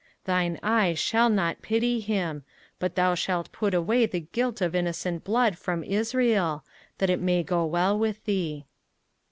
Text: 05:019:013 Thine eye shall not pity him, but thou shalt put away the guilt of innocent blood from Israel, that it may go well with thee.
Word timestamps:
05:019:013 0.21 0.25
Thine 0.25 0.59
eye 0.63 0.93
shall 0.95 1.29
not 1.29 1.61
pity 1.61 1.99
him, 1.99 2.43
but 2.79 2.95
thou 2.95 3.13
shalt 3.13 3.51
put 3.51 3.75
away 3.75 4.07
the 4.07 4.21
guilt 4.21 4.59
of 4.59 4.73
innocent 4.73 5.23
blood 5.23 5.59
from 5.59 5.83
Israel, 5.83 6.65
that 6.97 7.11
it 7.11 7.19
may 7.19 7.43
go 7.43 7.63
well 7.63 7.99
with 7.99 8.25
thee. 8.25 8.65